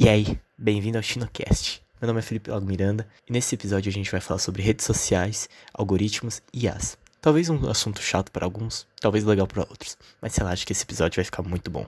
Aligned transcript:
E 0.00 0.08
aí, 0.08 0.38
bem-vindo 0.56 0.96
ao 0.96 1.02
Chinocast. 1.02 1.82
Meu 2.00 2.06
nome 2.06 2.20
é 2.20 2.22
Felipe 2.22 2.48
Lago 2.52 2.64
Miranda 2.64 3.04
e 3.28 3.32
nesse 3.32 3.56
episódio 3.56 3.90
a 3.90 3.92
gente 3.92 4.12
vai 4.12 4.20
falar 4.20 4.38
sobre 4.38 4.62
redes 4.62 4.86
sociais, 4.86 5.48
algoritmos 5.74 6.40
e 6.54 6.66
IAs. 6.66 6.96
Talvez 7.20 7.50
um 7.50 7.68
assunto 7.68 8.00
chato 8.00 8.30
para 8.30 8.46
alguns, 8.46 8.86
talvez 9.00 9.24
legal 9.24 9.48
para 9.48 9.62
outros, 9.62 9.98
mas 10.22 10.32
sei 10.32 10.44
lá, 10.44 10.52
acho 10.52 10.64
que 10.64 10.72
esse 10.72 10.84
episódio 10.84 11.16
vai 11.16 11.24
ficar 11.24 11.42
muito 11.42 11.68
bom. 11.68 11.84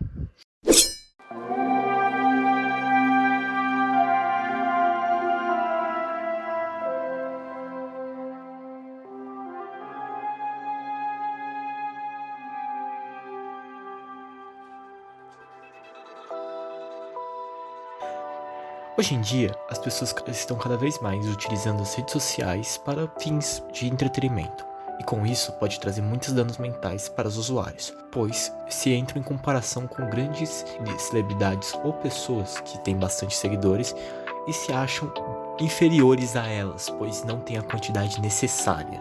Hoje 19.00 19.14
em 19.14 19.20
dia, 19.22 19.56
as 19.70 19.78
pessoas 19.78 20.14
estão 20.28 20.58
cada 20.58 20.76
vez 20.76 20.98
mais 20.98 21.26
utilizando 21.26 21.80
as 21.80 21.94
redes 21.94 22.12
sociais 22.12 22.76
para 22.76 23.08
fins 23.18 23.62
de 23.72 23.88
entretenimento. 23.88 24.62
E 24.98 25.04
com 25.04 25.24
isso 25.24 25.50
pode 25.52 25.80
trazer 25.80 26.02
muitos 26.02 26.34
danos 26.34 26.58
mentais 26.58 27.08
para 27.08 27.26
os 27.26 27.38
usuários, 27.38 27.94
pois 28.12 28.52
se 28.68 28.92
entram 28.92 29.18
em 29.18 29.24
comparação 29.24 29.86
com 29.86 30.06
grandes 30.10 30.66
celebridades 30.98 31.72
ou 31.82 31.94
pessoas 31.94 32.60
que 32.60 32.78
têm 32.80 32.94
bastante 32.94 33.34
seguidores 33.34 33.96
e 34.46 34.52
se 34.52 34.70
acham 34.70 35.10
inferiores 35.58 36.36
a 36.36 36.46
elas, 36.46 36.90
pois 36.90 37.24
não 37.24 37.40
têm 37.40 37.56
a 37.56 37.62
quantidade 37.62 38.20
necessária. 38.20 39.00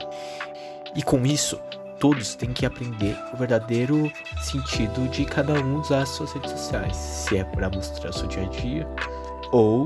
E 0.96 1.04
com 1.04 1.26
isso, 1.26 1.60
todos 2.00 2.36
têm 2.36 2.54
que 2.54 2.66
aprender 2.66 3.20
o 3.34 3.36
verdadeiro 3.36 4.10
sentido 4.44 5.10
de 5.10 5.26
cada 5.26 5.56
um 5.56 5.78
usar 5.78 6.04
as 6.04 6.10
suas 6.10 6.32
redes 6.32 6.52
sociais, 6.52 6.96
se 6.96 7.38
é 7.38 7.44
para 7.44 7.70
mostrar 7.70 8.14
seu 8.14 8.28
dia 8.28 8.44
a 8.44 8.48
dia 8.48 8.88
ou 9.52 9.86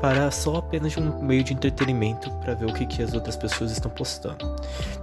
para 0.00 0.30
só 0.30 0.56
apenas 0.56 0.96
um 0.96 1.20
meio 1.20 1.42
de 1.42 1.52
entretenimento 1.52 2.30
para 2.38 2.54
ver 2.54 2.66
o 2.66 2.72
que, 2.72 2.86
que 2.86 3.02
as 3.02 3.14
outras 3.14 3.36
pessoas 3.36 3.70
estão 3.70 3.90
postando. 3.90 4.56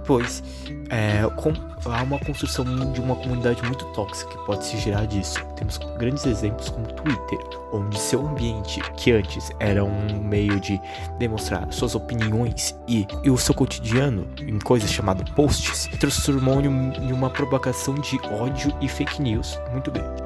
Pois 0.04 0.42
é, 0.90 1.22
com, 1.36 1.52
há 1.84 2.02
uma 2.02 2.18
construção 2.18 2.64
de 2.92 3.00
uma 3.00 3.16
comunidade 3.16 3.62
muito 3.64 3.84
tóxica 3.92 4.30
que 4.30 4.46
pode 4.46 4.64
se 4.64 4.78
gerar 4.78 5.06
disso. 5.06 5.44
Temos 5.56 5.78
grandes 5.98 6.24
exemplos 6.26 6.68
como 6.68 6.86
Twitter, 6.86 7.38
onde 7.72 7.98
seu 7.98 8.26
ambiente, 8.26 8.80
que 8.96 9.12
antes 9.12 9.50
era 9.58 9.84
um 9.84 10.22
meio 10.22 10.58
de 10.60 10.80
demonstrar 11.18 11.70
suas 11.72 11.94
opiniões 11.94 12.78
e, 12.88 13.06
e 13.22 13.30
o 13.30 13.36
seu 13.36 13.54
cotidiano 13.54 14.26
em 14.40 14.58
coisas 14.58 14.90
chamadas 14.90 15.28
posts, 15.30 15.88
transformou 15.98 16.60
em 16.60 17.12
uma 17.12 17.30
provocação 17.30 17.94
de 17.94 18.18
ódio 18.40 18.72
e 18.80 18.88
fake 18.88 19.20
news 19.20 19.58
muito 19.72 19.90
grande. 19.90 20.25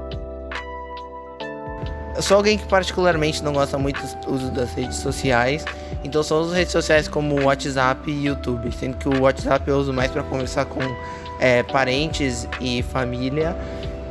Eu 2.21 2.23
sou 2.23 2.37
alguém 2.37 2.59
que 2.59 2.67
particularmente 2.67 3.43
não 3.43 3.55
gosta 3.55 3.79
muito 3.79 3.99
do 3.99 4.35
uso 4.35 4.51
das 4.51 4.75
redes 4.75 4.99
sociais, 4.99 5.65
então 6.05 6.23
só 6.23 6.39
uso 6.39 6.53
redes 6.53 6.71
sociais 6.71 7.09
como 7.09 7.45
WhatsApp 7.45 8.11
e 8.11 8.27
YouTube, 8.27 8.71
sendo 8.73 8.99
que 8.99 9.09
o 9.09 9.23
WhatsApp 9.23 9.67
eu 9.67 9.79
uso 9.79 9.91
mais 9.91 10.11
para 10.11 10.23
conversar 10.25 10.67
com 10.67 10.81
é, 11.41 11.63
parentes 11.63 12.47
e 12.61 12.83
família 12.83 13.57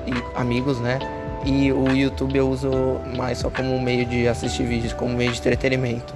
e 0.07 0.39
amigos, 0.39 0.80
né? 0.80 0.97
E 1.45 1.71
o 1.71 1.87
YouTube 1.95 2.35
eu 2.35 2.49
uso 2.49 2.71
mais 3.15 3.37
só 3.37 3.52
como 3.52 3.80
meio 3.80 4.07
de 4.07 4.27
assistir 4.27 4.63
vídeos, 4.63 4.91
como 4.91 5.15
meio 5.15 5.31
de 5.31 5.37
entretenimento. 5.37 6.11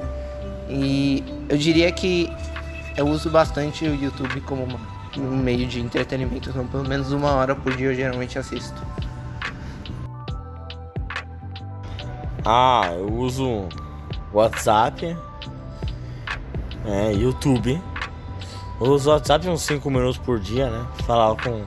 E 0.68 1.24
eu 1.48 1.58
diria 1.58 1.92
que 1.92 2.28
eu 2.98 3.06
uso 3.08 3.30
bastante 3.30 3.86
o 3.86 3.94
YouTube 3.94 4.42
como 4.42 4.66
um 5.16 5.38
meio 5.38 5.68
de 5.68 5.80
entretenimento, 5.80 6.50
então 6.50 6.66
pelo 6.66 6.90
menos 6.90 7.12
uma 7.12 7.34
hora 7.34 7.54
por 7.54 7.78
dia 7.78 7.90
eu 7.90 7.94
geralmente 7.94 8.40
assisto. 8.40 8.82
Ah, 12.46 12.92
eu 12.98 13.08
uso 13.14 13.70
WhatsApp, 14.34 15.18
é, 16.86 17.14
YouTube. 17.14 17.82
Eu 18.82 18.88
uso 18.88 19.10
WhatsApp 19.10 19.48
uns 19.48 19.62
5 19.62 19.90
minutos 19.90 20.18
por 20.18 20.40
dia, 20.40 20.70
né? 20.70 20.86
Falar 21.06 21.36
com 21.42 21.64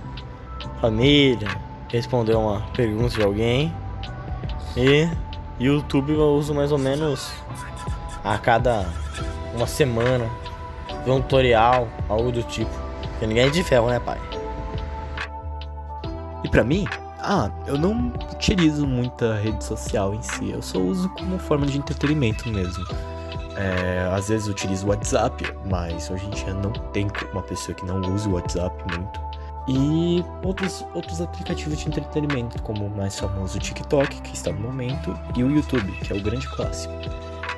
família, 0.81 1.49
responder 1.89 2.35
uma 2.35 2.61
pergunta 2.75 3.15
de 3.15 3.23
alguém. 3.23 3.73
E 4.77 5.09
YouTube 5.59 6.13
eu 6.13 6.35
uso 6.35 6.55
mais 6.55 6.71
ou 6.71 6.79
menos 6.79 7.33
a 8.23 8.37
cada 8.37 8.87
uma 9.55 9.67
semana. 9.67 10.29
Ver 11.07 11.13
um 11.13 11.23
tutorial, 11.23 11.89
algo 12.09 12.31
do 12.31 12.43
tipo. 12.43 12.71
Porque 13.01 13.27
ninguém 13.27 13.47
é 13.47 13.51
de 13.51 13.63
ferro, 13.63 13.89
né, 13.89 13.99
pai? 13.99 14.19
E 16.45 16.49
pra 16.51 16.63
mim, 16.63 16.87
ah, 17.27 17.51
eu 17.67 17.77
não 17.77 18.13
utilizo 18.33 18.87
muita 18.87 19.35
rede 19.35 19.63
social 19.65 20.15
em 20.15 20.23
si, 20.23 20.51
eu 20.51 20.63
só 20.63 20.79
uso 20.79 21.09
como 21.11 21.39
forma 21.41 21.67
de 21.67 21.77
entretenimento 21.77 22.49
mesmo. 22.49 22.85
É, 23.57 24.09
às 24.15 24.29
vezes 24.29 24.47
utilizo 24.47 24.87
o 24.87 24.91
WhatsApp, 24.91 25.45
mas 25.69 26.09
hoje 26.09 26.25
em 26.27 26.31
dia 26.31 26.55
não 26.55 26.71
tem 26.93 27.09
uma 27.33 27.43
pessoa 27.43 27.75
que 27.75 27.85
não 27.85 28.01
use 28.01 28.29
o 28.29 28.35
WhatsApp 28.35 28.77
muito. 28.97 29.21
E 29.67 30.25
outros, 30.45 30.87
outros 30.95 31.21
aplicativos 31.21 31.81
de 31.81 31.89
entretenimento, 31.89 32.63
como 32.63 32.87
o 32.87 32.97
mais 32.97 33.19
famoso 33.19 33.57
o 33.57 33.61
TikTok, 33.61 34.23
que 34.23 34.35
está 34.35 34.53
no 34.53 34.61
momento, 34.61 35.19
e 35.37 35.43
o 35.43 35.51
YouTube, 35.51 35.91
que 36.05 36.13
é 36.13 36.17
o 36.17 36.23
grande 36.23 36.49
clássico. 36.51 36.95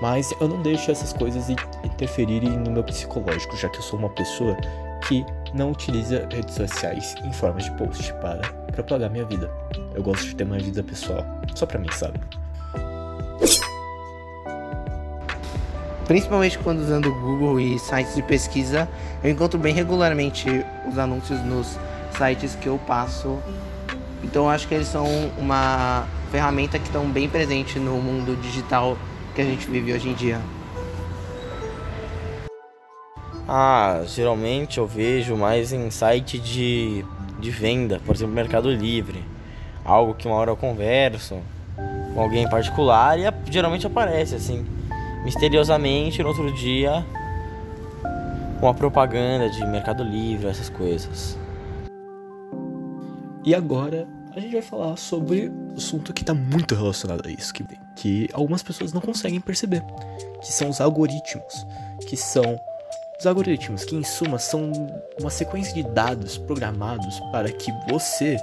Mas 0.00 0.32
eu 0.40 0.48
não 0.48 0.62
deixo 0.62 0.90
essas 0.90 1.12
coisas 1.12 1.50
interferirem 1.84 2.56
no 2.56 2.70
meu 2.70 2.84
psicológico, 2.84 3.54
já 3.56 3.68
que 3.68 3.78
eu 3.78 3.82
sou 3.82 3.98
uma 3.98 4.08
pessoa 4.08 4.56
que 5.06 5.26
não 5.52 5.72
utiliza 5.72 6.26
redes 6.32 6.54
sociais 6.54 7.14
em 7.22 7.32
forma 7.32 7.60
de 7.60 7.70
post 7.72 8.12
para 8.14 8.67
propagar 8.82 9.10
minha 9.10 9.24
vida. 9.24 9.50
Eu 9.94 10.02
gosto 10.02 10.26
de 10.26 10.34
ter 10.34 10.44
uma 10.44 10.58
vida 10.58 10.82
pessoal, 10.82 11.24
só 11.54 11.66
pra 11.66 11.78
mim, 11.78 11.88
sabe? 11.92 12.20
Principalmente 16.06 16.58
quando 16.58 16.78
usando 16.78 17.06
o 17.06 17.20
Google 17.20 17.60
e 17.60 17.78
sites 17.78 18.14
de 18.14 18.22
pesquisa, 18.22 18.88
eu 19.22 19.30
encontro 19.30 19.58
bem 19.58 19.74
regularmente 19.74 20.48
os 20.88 20.98
anúncios 20.98 21.40
nos 21.44 21.78
sites 22.16 22.54
que 22.54 22.66
eu 22.66 22.78
passo. 22.86 23.38
Então 24.22 24.44
eu 24.44 24.50
acho 24.50 24.66
que 24.66 24.74
eles 24.74 24.88
são 24.88 25.06
uma 25.36 26.06
ferramenta 26.30 26.78
que 26.78 26.86
estão 26.86 27.06
bem 27.10 27.28
presente 27.28 27.78
no 27.78 28.00
mundo 28.00 28.40
digital 28.40 28.96
que 29.34 29.42
a 29.42 29.44
gente 29.44 29.68
vive 29.68 29.92
hoje 29.92 30.08
em 30.08 30.14
dia. 30.14 30.40
Ah, 33.46 34.02
geralmente 34.06 34.78
eu 34.78 34.86
vejo 34.86 35.36
mais 35.36 35.72
em 35.72 35.90
site 35.90 36.38
de, 36.38 37.04
de 37.38 37.50
venda, 37.50 38.00
por 38.04 38.14
exemplo, 38.14 38.34
Mercado 38.34 38.70
Livre. 38.70 39.24
Algo 39.84 40.14
que 40.14 40.26
uma 40.26 40.36
hora 40.36 40.50
eu 40.50 40.56
converso 40.56 41.38
com 42.14 42.20
alguém 42.20 42.44
em 42.44 42.50
particular 42.50 43.18
e 43.18 43.22
geralmente 43.50 43.86
aparece 43.86 44.34
assim, 44.34 44.66
misteriosamente 45.24 46.22
no 46.22 46.28
outro 46.28 46.52
dia, 46.52 47.04
uma 48.60 48.74
propaganda 48.74 49.48
de 49.48 49.64
Mercado 49.66 50.02
Livre, 50.02 50.48
essas 50.48 50.68
coisas. 50.68 51.38
E 53.44 53.54
agora 53.54 54.06
a 54.34 54.40
gente 54.40 54.52
vai 54.52 54.62
falar 54.62 54.96
sobre 54.96 55.48
um 55.48 55.74
assunto 55.76 56.12
que 56.12 56.22
está 56.22 56.34
muito 56.34 56.74
relacionado 56.74 57.26
a 57.26 57.30
isso, 57.30 57.52
que, 57.54 57.64
que 57.96 58.28
algumas 58.32 58.62
pessoas 58.62 58.92
não 58.92 59.00
conseguem 59.00 59.40
perceber, 59.40 59.82
que 60.40 60.52
são 60.52 60.68
os 60.68 60.80
algoritmos, 60.80 61.66
que 62.06 62.16
são 62.16 62.58
os 63.18 63.26
algoritmos, 63.26 63.84
que 63.84 63.96
em 63.96 64.04
suma 64.04 64.38
são 64.38 64.70
uma 65.20 65.30
sequência 65.30 65.74
de 65.74 65.82
dados 65.82 66.38
programados 66.38 67.18
para 67.32 67.50
que 67.50 67.72
você 67.90 68.36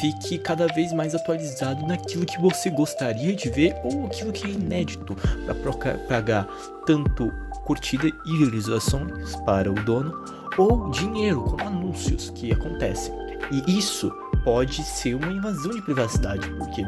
fique 0.00 0.38
cada 0.38 0.66
vez 0.68 0.92
mais 0.92 1.14
atualizado 1.14 1.86
naquilo 1.86 2.24
que 2.24 2.40
você 2.40 2.70
gostaria 2.70 3.34
de 3.34 3.50
ver 3.50 3.76
ou 3.84 4.06
aquilo 4.06 4.32
que 4.32 4.46
é 4.46 4.50
inédito 4.50 5.14
para 5.44 5.96
pagar 6.08 6.48
tanto 6.86 7.30
curtida 7.66 8.06
e 8.06 8.38
visualizações 8.38 9.36
para 9.44 9.70
o 9.70 9.74
dono 9.74 10.24
ou 10.56 10.90
dinheiro 10.90 11.42
com 11.42 11.60
anúncios 11.62 12.30
que 12.30 12.52
acontecem. 12.52 13.12
E 13.52 13.78
isso 13.78 14.10
pode 14.42 14.82
ser 14.82 15.14
uma 15.14 15.30
invasão 15.30 15.72
de 15.72 15.82
privacidade, 15.82 16.48
porque 16.52 16.82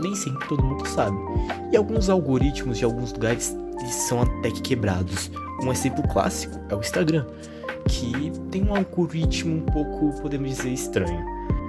nem 0.00 0.14
sempre 0.14 0.46
todo 0.46 0.62
mundo 0.62 0.86
sabe. 0.86 1.16
E 1.72 1.76
alguns 1.76 2.08
algoritmos 2.08 2.78
de 2.78 2.84
alguns 2.84 3.12
lugares 3.12 3.56
são 3.86 4.22
até 4.22 4.50
que 4.50 4.60
quebrados. 4.60 5.30
Um 5.62 5.72
exemplo 5.72 6.06
clássico 6.08 6.58
é 6.68 6.74
o 6.74 6.80
Instagram, 6.80 7.26
que 7.88 8.32
tem 8.50 8.62
um 8.62 8.74
algoritmo 8.74 9.56
um 9.56 9.60
pouco, 9.60 10.20
podemos 10.20 10.48
dizer, 10.48 10.72
estranho. 10.72 11.24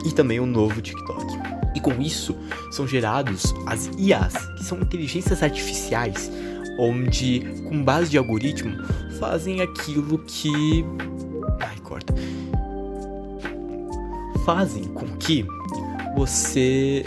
E 0.06 0.12
também 0.12 0.40
o 0.40 0.46
novo 0.46 0.82
TikTok. 0.82 1.26
E 1.76 1.80
com 1.80 2.02
isso 2.02 2.36
são 2.72 2.88
gerados 2.88 3.54
as 3.66 3.90
IAs, 3.98 4.34
que 4.58 4.64
são 4.64 4.80
inteligências 4.80 5.44
artificiais, 5.44 6.32
onde, 6.80 7.42
com 7.68 7.84
base 7.84 8.10
de 8.10 8.18
algoritmo, 8.18 8.76
fazem 9.20 9.62
aquilo 9.62 10.20
que. 10.20 10.86
Ai, 11.60 11.78
corta. 11.84 12.14
Fazem 14.46 14.86
com 14.86 15.06
que 15.18 15.46
você. 16.16 17.04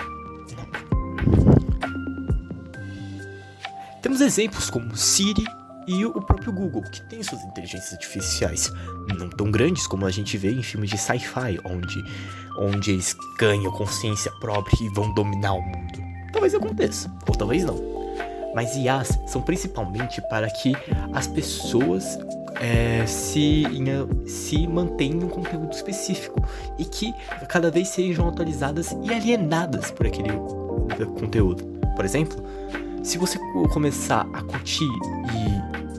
Temos 4.12 4.26
exemplos 4.26 4.68
como 4.68 4.94
Siri 4.94 5.42
e 5.86 6.04
o 6.04 6.20
próprio 6.20 6.52
Google, 6.52 6.82
que 6.82 7.00
tem 7.08 7.22
suas 7.22 7.42
inteligências 7.44 7.94
artificiais 7.94 8.70
não 9.18 9.30
tão 9.30 9.50
grandes 9.50 9.86
como 9.86 10.04
a 10.04 10.10
gente 10.10 10.36
vê 10.36 10.50
em 10.50 10.62
filmes 10.62 10.90
de 10.90 10.98
sci-fi, 10.98 11.58
onde, 11.64 12.04
onde 12.58 12.90
eles 12.90 13.16
ganham 13.38 13.72
consciência 13.72 14.30
própria 14.32 14.84
e 14.84 14.90
vão 14.90 15.14
dominar 15.14 15.54
o 15.54 15.62
mundo. 15.62 15.98
Talvez 16.30 16.54
aconteça, 16.54 17.10
ou 17.26 17.34
talvez 17.34 17.64
não. 17.64 17.80
Mas 18.54 18.76
IAs 18.76 19.18
são 19.26 19.40
principalmente 19.40 20.20
para 20.28 20.50
que 20.50 20.74
as 21.14 21.26
pessoas 21.26 22.18
é, 22.60 23.06
se, 23.06 23.64
se 24.26 24.66
mantenham 24.68 25.22
um 25.22 25.30
conteúdo 25.30 25.72
específico 25.72 26.38
e 26.78 26.84
que 26.84 27.14
cada 27.48 27.70
vez 27.70 27.88
sejam 27.88 28.28
atualizadas 28.28 28.94
e 29.02 29.10
alienadas 29.10 29.90
por 29.90 30.06
aquele 30.06 30.28
conteúdo. 31.18 31.64
Por 31.96 32.04
exemplo, 32.04 32.44
se 33.02 33.18
você 33.18 33.38
começar 33.72 34.26
a 34.32 34.42
curtir 34.42 34.88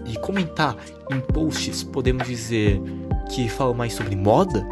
e, 0.05 0.13
e 0.13 0.19
comentar 0.19 0.75
em 1.11 1.19
posts, 1.19 1.83
podemos 1.83 2.25
dizer 2.25 2.81
que 3.29 3.49
falam 3.49 3.73
mais 3.73 3.93
sobre 3.93 4.15
moda, 4.15 4.65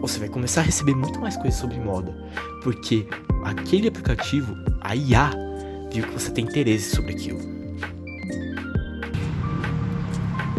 você 0.00 0.18
vai 0.18 0.28
começar 0.28 0.62
a 0.62 0.64
receber 0.64 0.94
muito 0.94 1.20
mais 1.20 1.36
coisas 1.36 1.58
sobre 1.58 1.78
moda, 1.78 2.14
porque 2.62 3.06
aquele 3.44 3.88
aplicativo, 3.88 4.56
a 4.80 4.96
IA, 4.96 5.30
viu 5.92 6.04
que 6.04 6.12
você 6.12 6.30
tem 6.30 6.44
interesse 6.44 6.94
sobre 6.96 7.12
aquilo. 7.12 7.40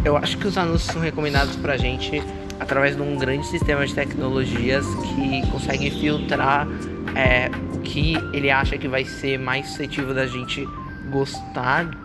Eu 0.06 0.16
acho 0.16 0.38
que 0.38 0.48
os 0.48 0.58
anúncios 0.58 0.92
são 0.92 1.02
recomendados 1.02 1.56
pra 1.58 1.78
gente 1.78 2.22
através 2.60 2.96
de 2.96 3.02
um 3.02 3.18
grande 3.18 3.46
sistema 3.48 3.86
de 3.86 3.94
tecnologias 3.94 4.86
que 4.86 5.52
consegue 5.52 5.90
filtrar 5.92 6.68
é, 7.16 7.50
o 7.74 7.80
que 7.80 8.16
ele 8.34 8.50
acha 8.50 8.78
que 8.78 8.88
vai 8.88 9.04
ser 9.04 9.38
mais 9.38 9.68
suscetível 9.70 10.14
da 10.14 10.26
gente 10.26 10.68
gostar 11.10 11.86
de 11.86 11.98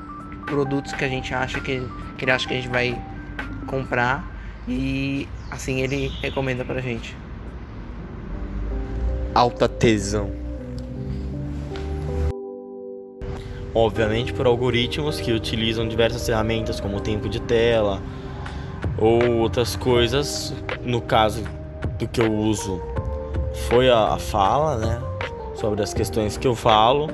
produtos 0.47 0.93
que 0.93 1.05
a 1.05 1.09
gente 1.09 1.35
acha 1.35 1.61
que, 1.61 1.87
que 2.19 2.25
ele 2.25 2.31
acha 2.31 2.47
que 2.47 2.55
a 2.55 2.57
gente 2.57 2.69
vai 2.69 3.01
comprar 3.67 4.25
e 4.69 5.29
assim 5.51 5.81
ele 5.81 6.09
recomenda 6.21 6.65
pra 6.65 6.81
gente. 6.81 7.17
Alta 9.35 9.69
tesão. 9.69 10.31
Obviamente 13.75 14.33
por 14.35 14.47
algoritmos 14.47 15.21
que 15.21 15.33
utilizam 15.33 15.89
diversas 15.89 16.27
ferramentas 16.27 16.79
como 16.79 16.99
o 16.99 17.01
tempo 17.01 17.29
de 17.29 17.41
tela 17.41 18.03
ou 18.99 19.39
outras 19.39 19.75
coisas. 19.75 20.55
No 20.85 21.01
caso 21.01 21.43
do 21.99 22.07
que 22.07 22.21
eu 22.21 22.31
uso 22.31 22.83
foi 23.69 23.91
a, 23.91 24.15
a 24.15 24.19
fala, 24.19 24.77
né? 24.77 25.01
Sobre 25.55 25.83
as 25.83 25.95
questões 25.95 26.37
que 26.37 26.47
eu 26.47 26.55
falo. 26.55 27.09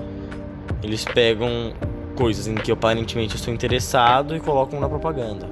Eles 0.82 1.04
pegam 1.04 1.72
coisas 2.16 2.46
em 2.46 2.54
que 2.54 2.70
eu 2.70 2.74
aparentemente 2.74 3.36
estou 3.36 3.52
interessado 3.52 4.34
e 4.34 4.40
colocam 4.40 4.80
na 4.80 4.88
propaganda. 4.88 5.48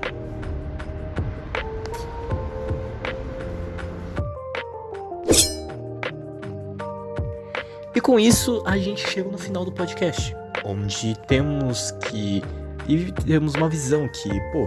E 7.94 8.00
com 8.00 8.20
isso 8.20 8.62
a 8.66 8.76
gente 8.76 9.08
chega 9.08 9.30
no 9.30 9.38
final 9.38 9.64
do 9.64 9.72
podcast, 9.72 10.36
onde 10.64 11.16
temos 11.26 11.92
que 11.92 12.42
e 12.88 13.10
temos 13.10 13.54
uma 13.54 13.68
visão 13.68 14.08
que, 14.08 14.28
pô, 14.52 14.66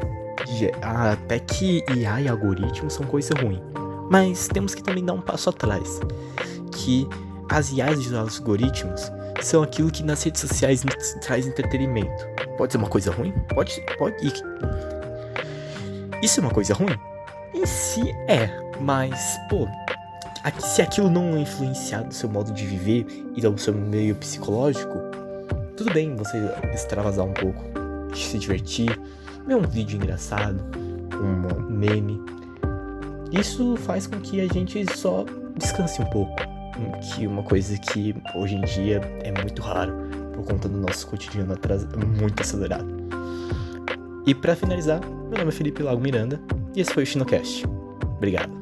até 0.81 1.39
que 1.39 1.83
IA 1.95 2.21
e 2.21 2.27
algoritmos 2.27 2.93
são 2.93 3.05
coisa 3.05 3.33
ruim, 3.39 3.61
mas 4.09 4.47
temos 4.47 4.75
que 4.75 4.83
também 4.83 5.05
dar 5.05 5.13
um 5.13 5.21
passo 5.21 5.49
atrás, 5.49 5.99
que 6.73 7.07
as 7.49 7.71
IAs 7.71 7.99
e 7.99 8.07
os 8.07 8.13
algoritmos 8.13 9.11
são 9.41 9.63
aquilo 9.63 9.91
que 9.91 10.03
nas 10.03 10.23
redes 10.23 10.41
sociais 10.41 10.83
traz 11.21 11.47
entretenimento. 11.47 12.27
Pode 12.57 12.73
ser 12.73 12.77
uma 12.77 12.89
coisa 12.89 13.11
ruim? 13.11 13.33
Pode, 13.53 13.83
pode. 13.97 14.33
Isso 16.21 16.39
é 16.39 16.43
uma 16.43 16.51
coisa 16.51 16.73
ruim? 16.73 16.97
Em 17.53 17.65
si 17.65 18.11
é, 18.27 18.49
mas 18.79 19.37
pô, 19.49 19.67
se 20.59 20.81
aquilo 20.81 21.09
não 21.09 21.37
influenciar 21.37 22.03
do 22.03 22.13
seu 22.13 22.29
modo 22.29 22.51
de 22.51 22.65
viver 22.65 23.05
e 23.35 23.41
do 23.41 23.57
seu 23.57 23.73
meio 23.73 24.15
psicológico, 24.15 24.97
tudo 25.75 25.93
bem 25.93 26.15
você 26.15 26.37
extravasar 26.73 27.25
um 27.25 27.33
pouco, 27.33 27.63
se 28.13 28.37
divertir, 28.37 28.99
ver 29.47 29.55
um 29.55 29.61
vídeo 29.61 29.95
engraçado, 29.95 30.63
um 31.15 31.69
meme. 31.69 32.21
Isso 33.31 33.75
faz 33.77 34.07
com 34.07 34.19
que 34.19 34.41
a 34.41 34.47
gente 34.47 34.85
só 34.97 35.25
descanse 35.55 36.01
um 36.01 36.05
pouco, 36.05 36.35
que 37.01 37.27
uma 37.27 37.43
coisa 37.43 37.77
que 37.77 38.15
hoje 38.35 38.55
em 38.55 38.61
dia 38.61 39.01
é 39.23 39.31
muito 39.31 39.61
raro 39.61 39.93
por 40.33 40.45
conta 40.45 40.69
do 40.69 40.77
nosso 40.77 41.07
cotidiano 41.07 41.53
muito 42.19 42.41
acelerado. 42.41 42.87
E 44.25 44.33
para 44.33 44.55
finalizar, 44.55 45.01
meu 45.01 45.37
nome 45.37 45.49
é 45.49 45.51
Felipe 45.51 45.81
Lago 45.81 46.01
Miranda 46.01 46.41
e 46.75 46.81
esse 46.81 46.93
foi 46.93 47.03
o 47.03 47.05
Chinocast. 47.05 47.65
Obrigado. 48.17 48.58